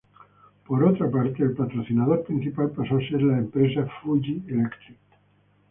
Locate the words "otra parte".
0.83-1.43